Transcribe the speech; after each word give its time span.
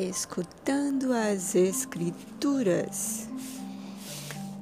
Escutando 0.00 1.12
as 1.12 1.56
Escrituras. 1.56 3.28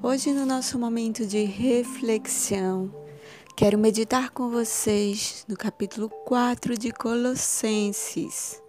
Hoje, 0.02 0.32
no 0.32 0.46
nosso 0.46 0.78
momento 0.78 1.26
de 1.26 1.44
reflexão, 1.44 2.90
quero 3.54 3.76
meditar 3.76 4.30
com 4.30 4.48
vocês 4.48 5.44
no 5.46 5.54
capítulo 5.54 6.08
4 6.08 6.78
de 6.78 6.90
Colossenses, 6.90 8.62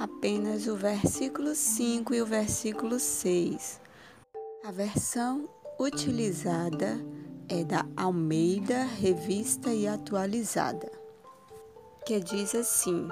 apenas 0.00 0.66
o 0.66 0.74
versículo 0.74 1.54
5 1.54 2.12
e 2.12 2.20
o 2.20 2.26
versículo 2.26 2.98
6. 2.98 3.80
A 4.64 4.72
versão 4.72 5.48
utilizada 5.78 6.98
é 7.48 7.62
da 7.62 7.86
Almeida 7.96 8.82
Revista 8.82 9.72
e 9.72 9.86
Atualizada, 9.86 10.90
que 12.04 12.18
diz 12.18 12.52
assim. 12.52 13.06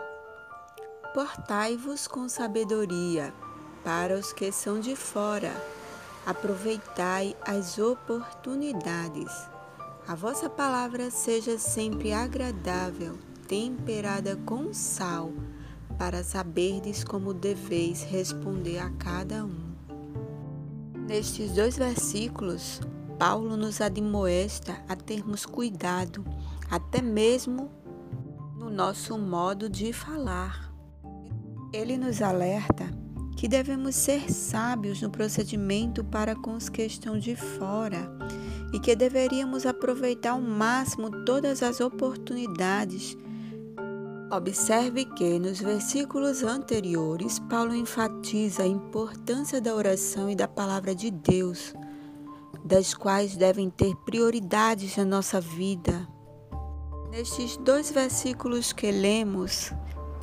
Portai-vos 1.12 2.06
com 2.06 2.28
sabedoria 2.28 3.34
para 3.82 4.16
os 4.16 4.32
que 4.32 4.52
são 4.52 4.78
de 4.78 4.94
fora. 4.94 5.52
Aproveitai 6.24 7.34
as 7.44 7.80
oportunidades. 7.80 9.32
A 10.06 10.14
vossa 10.14 10.48
palavra 10.48 11.10
seja 11.10 11.58
sempre 11.58 12.12
agradável, 12.12 13.18
temperada 13.48 14.36
com 14.46 14.72
sal, 14.72 15.32
para 15.98 16.22
saberdes 16.22 17.02
como 17.02 17.34
deveis 17.34 18.04
responder 18.04 18.78
a 18.78 18.90
cada 18.90 19.44
um. 19.44 19.74
Nestes 21.08 21.50
dois 21.50 21.76
versículos, 21.76 22.80
Paulo 23.18 23.56
nos 23.56 23.80
admoesta 23.80 24.80
a 24.88 24.94
termos 24.94 25.44
cuidado, 25.44 26.24
até 26.70 27.02
mesmo 27.02 27.68
no 28.54 28.70
nosso 28.70 29.18
modo 29.18 29.68
de 29.68 29.92
falar 29.92 30.69
ele 31.72 31.96
nos 31.96 32.20
alerta 32.20 32.90
que 33.36 33.48
devemos 33.48 33.94
ser 33.96 34.30
sábios 34.30 35.00
no 35.00 35.08
procedimento 35.08 36.04
para 36.04 36.36
com 36.36 36.54
os 36.54 36.68
que 36.68 36.84
estão 36.84 37.18
de 37.18 37.34
fora 37.34 38.10
e 38.72 38.78
que 38.78 38.94
deveríamos 38.94 39.64
aproveitar 39.64 40.32
ao 40.32 40.40
máximo 40.40 41.24
todas 41.24 41.62
as 41.62 41.80
oportunidades. 41.80 43.16
Observe 44.30 45.06
que 45.06 45.38
nos 45.38 45.58
versículos 45.58 46.42
anteriores, 46.42 47.38
Paulo 47.38 47.74
enfatiza 47.74 48.62
a 48.62 48.66
importância 48.66 49.60
da 49.60 49.74
oração 49.74 50.30
e 50.30 50.36
da 50.36 50.46
palavra 50.46 50.94
de 50.94 51.10
Deus, 51.10 51.74
das 52.62 52.94
quais 52.94 53.36
devem 53.36 53.70
ter 53.70 53.96
prioridades 54.04 54.96
na 54.98 55.04
nossa 55.04 55.40
vida. 55.40 56.06
Nestes 57.10 57.56
dois 57.56 57.90
versículos 57.90 58.72
que 58.72 58.92
lemos, 58.92 59.72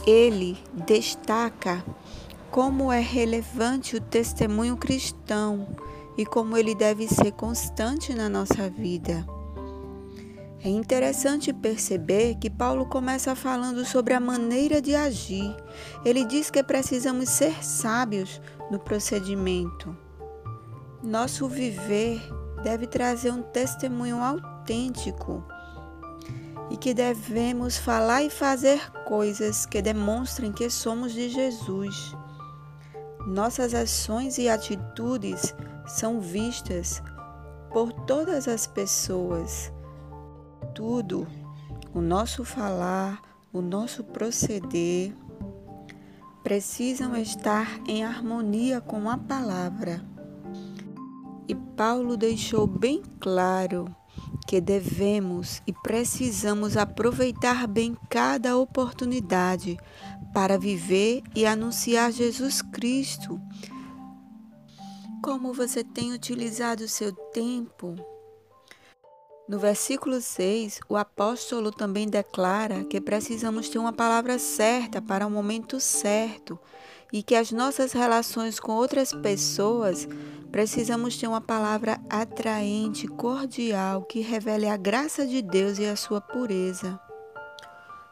ele 0.06 0.58
destaca 0.74 1.84
como 2.52 2.92
é 2.92 3.00
relevante 3.00 3.96
o 3.96 4.02
testemunho 4.02 4.78
cristão 4.78 5.68
e 6.18 6.26
como 6.26 6.58
ele 6.58 6.74
deve 6.74 7.08
ser 7.08 7.32
constante 7.34 8.14
na 8.14 8.28
nossa 8.28 8.70
vida. 8.70 9.26
É 10.64 10.70
interessante 10.70 11.54
perceber 11.54 12.36
que 12.36 12.50
Paulo 12.50 12.88
começa 12.88 13.36
falando 13.36 13.86
sobre 13.86 14.14
a 14.14 14.20
maneira 14.20 14.82
de 14.82 14.96
agir. 14.96 15.56
Ele 16.04 16.26
diz 16.26 16.50
que 16.50 16.64
precisamos 16.64 17.30
ser 17.30 17.64
sábios 17.64 18.42
no 18.72 18.80
procedimento. 18.80 19.96
Nosso 21.04 21.48
viver 21.48 22.20
deve 22.64 22.88
trazer 22.88 23.32
um 23.32 23.44
testemunho 23.44 24.18
autêntico 24.18 25.44
e 26.70 26.78
que 26.78 26.94
devemos 26.94 27.78
falar 27.78 28.24
e 28.24 28.30
fazer 28.30 28.92
coisas 29.06 29.66
que 29.66 29.82
demonstrem 29.82 30.52
que 30.52 30.70
somos 30.70 31.14
de 31.14 31.30
Jesus. 31.30 32.16
Nossas 33.26 33.74
ações 33.74 34.38
e 34.38 34.50
atitudes 34.50 35.54
são 35.86 36.20
vistas 36.20 37.02
por 37.72 37.92
todas 37.92 38.48
as 38.48 38.68
pessoas. 38.68 39.72
Tudo, 40.74 41.28
o 41.94 42.02
nosso 42.02 42.44
falar, 42.44 43.22
o 43.52 43.62
nosso 43.62 44.04
proceder, 44.04 45.16
precisam 46.44 47.16
estar 47.18 47.80
em 47.88 48.04
harmonia 48.04 48.80
com 48.80 49.10
a 49.10 49.18
palavra. 49.18 50.02
E 51.48 51.56
Paulo 51.56 52.18
deixou 52.18 52.68
bem 52.68 53.02
claro 53.20 53.94
que 54.48 54.62
devemos 54.62 55.62
e 55.68 55.74
precisamos 55.74 56.78
aproveitar 56.78 57.68
bem 57.68 57.98
cada 58.10 58.58
oportunidade 58.58 59.78
para 60.34 60.58
viver 60.58 61.22
e 61.36 61.46
anunciar 61.46 62.12
Jesus 62.12 62.62
Cristo. 62.62 63.42
Como 65.24 65.54
você 65.54 65.84
tem 65.84 66.14
utilizado 66.14 66.84
o 66.84 66.88
seu 66.88 67.12
tempo? 67.12 67.96
No 69.48 69.60
versículo 69.60 70.22
6, 70.22 70.82
o 70.90 70.98
apóstolo 70.98 71.72
também 71.72 72.08
declara 72.08 72.84
que 72.84 73.00
precisamos 73.00 73.70
ter 73.70 73.80
uma 73.80 73.94
palavra 73.94 74.38
certa 74.38 75.02
para 75.02 75.26
o 75.26 75.32
momento 75.32 75.80
certo 75.80 76.60
e 77.12 77.24
que 77.24 77.36
as 77.36 77.52
nossas 77.52 77.94
relações 77.94 78.60
com 78.60 78.74
outras 78.74 79.14
pessoas 79.14 80.08
Precisamos 80.52 81.18
ter 81.18 81.28
uma 81.28 81.42
palavra 81.42 82.00
atraente, 82.10 83.08
cordial, 83.08 84.04
que 84.04 84.22
revele 84.22 84.68
a 84.68 84.78
graça 84.78 85.28
de 85.28 85.42
Deus 85.42 85.78
e 85.78 85.86
a 85.86 85.96
sua 85.96 86.22
pureza. 86.22 87.00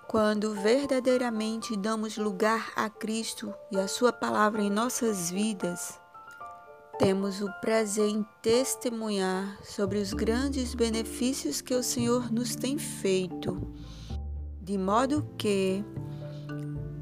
Quando 0.08 0.54
verdadeiramente 0.54 1.76
damos 1.78 2.18
lugar 2.18 2.72
a 2.76 2.90
Cristo 2.90 3.54
e 3.72 3.80
a 3.80 3.88
Sua 3.88 4.14
palavra 4.14 4.62
em 4.62 4.70
nossas 4.70 5.32
vidas, 5.32 6.00
temos 7.00 7.42
o 7.42 7.52
prazer 7.62 8.08
em 8.08 8.26
testemunhar 8.42 9.58
sobre 9.64 9.98
os 9.98 10.14
grandes 10.14 10.76
benefícios 10.76 11.62
que 11.62 11.74
o 11.74 11.84
Senhor 11.84 12.32
nos 12.32 12.56
tem 12.56 12.78
feito, 12.78 13.60
de 14.62 14.78
modo 14.78 15.28
que 15.38 15.84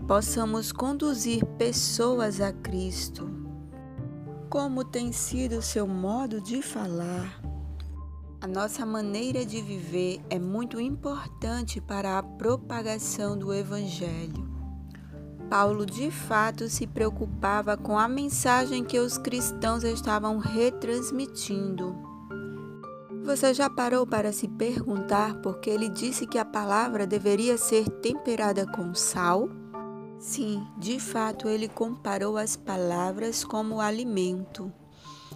possamos 0.08 0.72
conduzir 0.72 1.46
pessoas 1.58 2.41
a 2.41 2.52
Cristo 2.52 3.44
como 4.53 4.84
tem 4.84 5.12
sido 5.12 5.58
o 5.58 5.62
seu 5.64 5.88
modo 5.88 6.40
de 6.40 6.62
falar. 6.62 7.41
A 8.40 8.46
nossa 8.46 8.86
maneira 8.86 9.44
de 9.44 9.59
viver 9.63 10.22
é 10.30 10.38
muito 10.38 10.80
importante 10.80 11.81
para 11.81 12.19
a 12.19 12.22
propagação 12.22 13.36
do 13.36 13.52
Evangelho. 13.52 14.47
Paulo 15.50 15.88
de 15.88 16.12
fato 16.12 16.69
se 16.69 16.86
preocupava 16.86 17.75
com 17.75 17.97
a 17.97 18.08
mensagem 18.08 18.84
que 18.84 19.00
os 19.00 19.18
cristãos 19.18 19.84
estavam 19.84 20.38
retransmitindo. 20.38 21.96
Você 23.24 23.56
já 23.56 23.72
parou 23.72 24.06
para 24.06 24.31
se 24.31 24.47
perguntar 24.47 25.42
por 25.42 25.58
que 25.58 25.72
ele 25.72 25.90
disse 25.90 26.28
que 26.28 26.38
a 26.38 26.46
palavra 26.46 27.08
deveria 27.08 27.58
ser 27.58 27.90
temperada 27.90 28.68
com 28.68 28.94
sal? 28.94 29.50
Sim, 30.24 30.66
de 30.78 31.02
fato, 31.02 31.50
ele 31.50 31.68
comparou 31.68 32.38
as 32.38 32.56
palavras 32.56 33.44
como 33.44 33.82
alimento. 33.82 34.72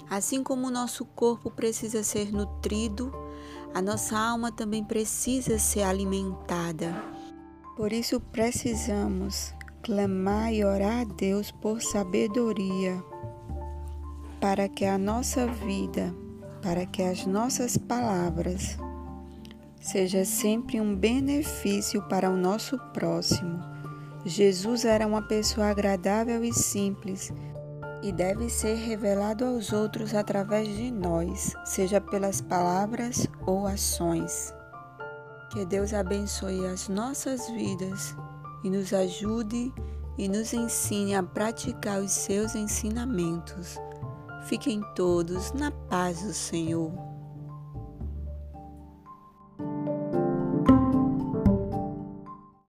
Assim 0.09 0.41
como 0.41 0.67
o 0.67 0.71
nosso 0.71 1.03
corpo 1.03 1.51
precisa 1.51 2.03
ser 2.03 2.31
nutrido, 2.31 3.11
a 3.73 3.81
nossa 3.81 4.17
alma 4.17 4.49
também 4.49 4.85
precisa 4.85 5.59
ser 5.59 5.81
alimentada. 5.81 7.03
Por 7.75 7.91
isso 7.91 8.21
precisamos 8.21 9.53
clamar 9.83 10.53
e 10.53 10.63
orar 10.63 11.01
a 11.01 11.03
Deus 11.03 11.51
por 11.51 11.81
sabedoria, 11.81 13.03
para 14.39 14.69
que 14.69 14.85
a 14.85 14.97
nossa 14.97 15.47
vida, 15.47 16.15
para 16.61 16.85
que 16.85 17.03
as 17.03 17.25
nossas 17.25 17.75
palavras 17.77 18.77
seja 19.81 20.23
sempre 20.23 20.79
um 20.79 20.95
benefício 20.95 22.01
para 22.07 22.29
o 22.29 22.37
nosso 22.37 22.79
próximo 22.93 23.76
Jesus 24.27 24.83
era 24.83 25.07
uma 25.07 25.21
pessoa 25.21 25.67
agradável 25.67 26.43
e 26.43 26.53
simples 26.53 27.31
e 28.03 28.11
deve 28.11 28.49
ser 28.49 28.75
revelado 28.75 29.45
aos 29.45 29.71
outros 29.71 30.13
através 30.13 30.67
de 30.67 30.91
nós, 30.91 31.53
seja 31.63 32.01
pelas 32.01 32.41
palavras 32.41 33.25
ou 33.45 33.65
ações. 33.65 34.53
Que 35.49 35.65
Deus 35.65 35.93
abençoe 35.93 36.65
as 36.67 36.89
nossas 36.89 37.49
vidas 37.51 38.13
e 38.65 38.69
nos 38.69 38.91
ajude 38.91 39.73
e 40.17 40.27
nos 40.27 40.53
ensine 40.53 41.15
a 41.15 41.23
praticar 41.23 42.01
os 42.01 42.11
seus 42.11 42.53
ensinamentos. 42.53 43.77
Fiquem 44.43 44.81
todos 44.93 45.53
na 45.53 45.71
paz 45.71 46.21
do 46.21 46.33
Senhor. 46.33 47.06